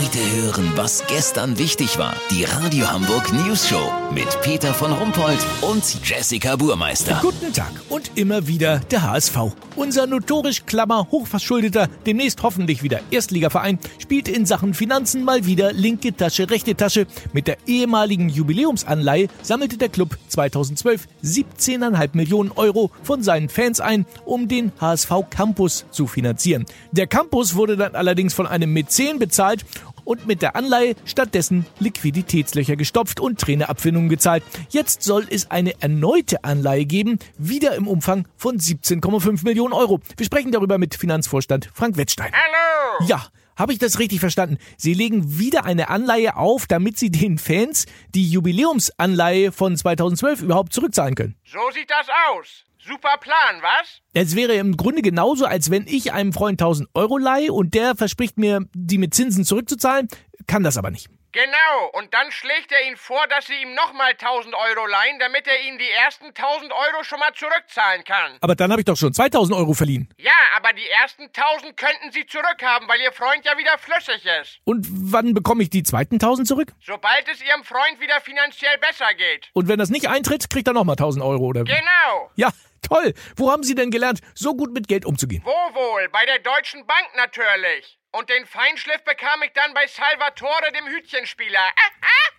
Heute 0.00 0.18
hören, 0.42 0.72
was 0.76 1.04
gestern 1.08 1.58
wichtig 1.58 1.98
war. 1.98 2.14
Die 2.30 2.44
Radio 2.44 2.90
Hamburg 2.90 3.34
News 3.34 3.68
Show 3.68 3.92
mit 4.14 4.40
Peter 4.40 4.72
von 4.72 4.92
Rumpold 4.92 5.38
und 5.60 5.84
Jessica 6.02 6.56
Burmeister. 6.56 7.18
Guten 7.20 7.52
Tag 7.52 7.70
und 7.90 8.12
immer 8.14 8.46
wieder 8.46 8.78
der 8.78 9.02
HSV. 9.02 9.36
Unser 9.76 10.06
notorisch 10.06 10.64
klammer, 10.64 11.08
hochverschuldeter, 11.10 11.88
demnächst 12.06 12.42
hoffentlich 12.42 12.82
wieder 12.82 13.00
Erstligaverein, 13.10 13.78
spielt 13.98 14.28
in 14.28 14.46
Sachen 14.46 14.72
Finanzen 14.74 15.22
mal 15.22 15.44
wieder 15.44 15.72
linke 15.72 16.16
Tasche, 16.16 16.48
rechte 16.48 16.74
Tasche. 16.74 17.06
Mit 17.32 17.46
der 17.46 17.58
ehemaligen 17.66 18.30
Jubiläumsanleihe 18.30 19.28
sammelte 19.42 19.76
der 19.76 19.90
Club 19.90 20.16
2012 20.28 21.08
17,5 21.22 22.10
Millionen 22.14 22.52
Euro 22.52 22.90
von 23.02 23.22
seinen 23.22 23.48
Fans 23.48 23.80
ein, 23.80 24.06
um 24.24 24.48
den 24.48 24.72
HSV 24.80 25.10
Campus 25.28 25.84
zu 25.90 26.06
finanzieren. 26.06 26.64
Der 26.90 27.06
Campus 27.06 27.54
wurde 27.54 27.76
dann 27.76 27.94
allerdings 27.94 28.32
von 28.32 28.46
einem 28.46 28.72
Mäzen 28.72 29.18
bezahlt 29.18 29.64
und 30.10 30.26
mit 30.26 30.42
der 30.42 30.56
Anleihe 30.56 30.96
stattdessen 31.04 31.66
Liquiditätslöcher 31.78 32.74
gestopft 32.74 33.20
und 33.20 33.38
Trainerabfindungen 33.38 34.08
gezahlt. 34.08 34.42
Jetzt 34.70 35.04
soll 35.04 35.24
es 35.30 35.52
eine 35.52 35.80
erneute 35.80 36.42
Anleihe 36.42 36.84
geben, 36.84 37.20
wieder 37.38 37.76
im 37.76 37.86
Umfang 37.86 38.26
von 38.36 38.58
17,5 38.58 39.44
Millionen 39.44 39.72
Euro. 39.72 40.00
Wir 40.16 40.26
sprechen 40.26 40.50
darüber 40.50 40.78
mit 40.78 40.96
Finanzvorstand 40.96 41.70
Frank 41.74 41.96
Wettstein. 41.96 42.32
Hallo! 42.32 43.06
Ja, 43.06 43.24
habe 43.60 43.72
ich 43.74 43.78
das 43.78 43.98
richtig 43.98 44.20
verstanden? 44.20 44.56
Sie 44.76 44.94
legen 44.94 45.38
wieder 45.38 45.64
eine 45.64 45.90
Anleihe 45.90 46.36
auf, 46.36 46.66
damit 46.66 46.98
Sie 46.98 47.10
den 47.10 47.38
Fans 47.38 47.84
die 48.14 48.28
Jubiläumsanleihe 48.28 49.52
von 49.52 49.76
2012 49.76 50.42
überhaupt 50.42 50.72
zurückzahlen 50.72 51.14
können. 51.14 51.36
So 51.44 51.58
sieht 51.72 51.90
das 51.90 52.06
aus. 52.30 52.64
Super 52.78 53.18
Plan, 53.20 53.60
was? 53.60 54.00
Es 54.14 54.34
wäre 54.34 54.54
im 54.54 54.78
Grunde 54.78 55.02
genauso, 55.02 55.44
als 55.44 55.70
wenn 55.70 55.86
ich 55.86 56.12
einem 56.12 56.32
Freund 56.32 56.60
1000 56.60 56.88
Euro 56.94 57.18
leihe 57.18 57.52
und 57.52 57.74
der 57.74 57.94
verspricht 57.94 58.38
mir, 58.38 58.64
die 58.74 58.96
mit 58.96 59.12
Zinsen 59.12 59.44
zurückzuzahlen, 59.44 60.08
kann 60.46 60.62
das 60.62 60.78
aber 60.78 60.90
nicht. 60.90 61.08
Genau, 61.32 61.90
und 61.92 62.12
dann 62.12 62.32
schlägt 62.32 62.72
er 62.72 62.86
Ihnen 62.86 62.96
vor, 62.96 63.24
dass 63.28 63.46
Sie 63.46 63.54
ihm 63.54 63.74
nochmal 63.74 64.12
1000 64.12 64.52
Euro 64.52 64.86
leihen, 64.86 65.20
damit 65.20 65.46
er 65.46 65.60
Ihnen 65.62 65.78
die 65.78 65.88
ersten 65.88 66.26
1000 66.26 66.72
Euro 66.72 67.04
schon 67.04 67.20
mal 67.20 67.32
zurückzahlen 67.34 68.02
kann. 68.02 68.32
Aber 68.40 68.56
dann 68.56 68.72
habe 68.72 68.80
ich 68.80 68.84
doch 68.86 68.96
schon 68.96 69.14
2000 69.14 69.56
Euro 69.56 69.72
verliehen. 69.72 70.12
Ja, 70.18 70.32
aber 70.56 70.72
die 70.72 70.88
ersten 70.88 71.30
1000 71.32 71.76
könnten 71.76 72.10
Sie 72.10 72.26
zurückhaben, 72.26 72.88
weil 72.88 73.00
Ihr 73.00 73.12
Freund 73.12 73.44
ja 73.44 73.56
wieder 73.56 73.78
flüssig 73.78 74.26
ist. 74.40 74.58
Und 74.64 74.86
wann 74.90 75.32
bekomme 75.32 75.62
ich 75.62 75.70
die 75.70 75.84
zweiten 75.84 76.16
1000 76.16 76.48
zurück? 76.48 76.72
Sobald 76.80 77.28
es 77.28 77.40
Ihrem 77.42 77.62
Freund 77.62 78.00
wieder 78.00 78.20
finanziell 78.20 78.76
besser 78.78 79.14
geht. 79.14 79.50
Und 79.52 79.68
wenn 79.68 79.78
das 79.78 79.90
nicht 79.90 80.08
eintritt, 80.08 80.50
kriegt 80.50 80.66
er 80.66 80.74
nochmal 80.74 80.94
1000 80.94 81.24
Euro, 81.24 81.44
oder? 81.44 81.62
Genau. 81.62 82.30
Ja, 82.34 82.50
toll. 82.82 83.14
Wo 83.36 83.52
haben 83.52 83.62
Sie 83.62 83.76
denn 83.76 83.92
gelernt, 83.92 84.20
so 84.34 84.56
gut 84.56 84.72
mit 84.72 84.88
Geld 84.88 85.04
umzugehen? 85.04 85.42
Wo 85.44 85.50
wohl? 85.50 86.08
Bei 86.08 86.26
der 86.26 86.40
Deutschen 86.40 86.84
Bank 86.86 87.08
natürlich. 87.16 87.99
Und 88.12 88.28
den 88.28 88.44
Feinschliff 88.44 89.04
bekam 89.04 89.40
ich 89.44 89.52
dann 89.54 89.72
bei 89.72 89.86
Salvatore, 89.86 90.72
dem 90.72 90.86
Hütchenspieler. 90.86 91.60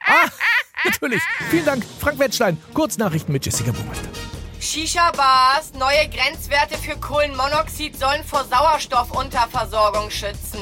Ah, 0.05 0.27
natürlich. 0.83 1.21
Vielen 1.49 1.65
Dank, 1.65 1.85
Frank 2.01 2.19
Wettstein. 2.19 2.61
Kurznachrichten 2.73 3.31
mit 3.31 3.45
Jessica 3.45 3.71
Burmeister. 3.71 4.09
Shisha-Bars, 4.59 5.73
neue 5.75 6.09
Grenzwerte 6.09 6.77
für 6.77 6.97
Kohlenmonoxid 6.97 7.97
sollen 7.97 8.23
vor 8.25 8.43
Sauerstoffunterversorgung 8.43 10.11
schützen. 10.11 10.61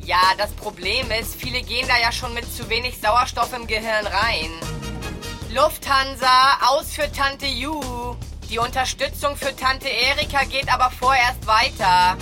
Ja, 0.00 0.22
das 0.38 0.52
Problem 0.52 1.10
ist, 1.10 1.34
viele 1.38 1.60
gehen 1.60 1.86
da 1.86 1.98
ja 1.98 2.10
schon 2.10 2.32
mit 2.32 2.50
zu 2.50 2.68
wenig 2.70 2.98
Sauerstoff 2.98 3.52
im 3.52 3.66
Gehirn 3.66 4.06
rein. 4.06 4.50
Lufthansa, 5.50 6.58
aus 6.66 6.94
für 6.94 7.12
Tante 7.12 7.46
Ju. 7.46 8.16
Die 8.48 8.58
Unterstützung 8.58 9.36
für 9.36 9.54
Tante 9.54 9.88
Erika 9.88 10.44
geht 10.44 10.72
aber 10.72 10.90
vorerst 10.90 11.46
weiter. 11.46 12.16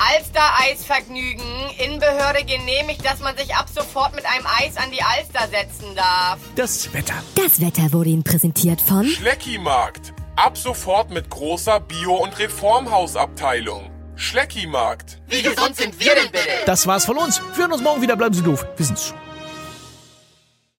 Alster-Eisvergnügen. 0.00 1.44
Innenbehörde 1.78 2.44
genehmigt, 2.44 3.04
dass 3.04 3.20
man 3.20 3.36
sich 3.36 3.54
ab 3.54 3.66
sofort 3.72 4.14
mit 4.14 4.24
einem 4.26 4.46
Eis 4.46 4.76
an 4.76 4.90
die 4.90 5.02
Alster 5.02 5.48
setzen 5.48 5.94
darf. 5.94 6.38
Das 6.56 6.92
Wetter. 6.92 7.14
Das 7.34 7.60
Wetter 7.60 7.92
wurde 7.92 8.10
Ihnen 8.10 8.24
präsentiert 8.24 8.80
von 8.80 9.06
Schleckimarkt. 9.06 10.12
Ab 10.36 10.56
sofort 10.56 11.10
mit 11.10 11.28
großer 11.28 11.80
Bio- 11.80 12.16
und 12.16 12.38
Reformhausabteilung. 12.38 13.90
Schleckimarkt. 14.16 15.20
Wie 15.28 15.42
gesund 15.42 15.76
sind 15.76 15.98
wir 16.00 16.14
denn 16.14 16.30
bitte? 16.30 16.48
Das 16.66 16.86
war's 16.86 17.04
von 17.04 17.16
uns. 17.16 17.40
Wir 17.54 17.64
hören 17.64 17.72
uns 17.72 17.82
morgen 17.82 18.02
wieder. 18.02 18.16
Bleiben 18.16 18.34
Sie 18.34 18.42
doof. 18.42 18.66
Wir 18.76 18.86
sind's 18.86 19.08
schon. 19.08 19.29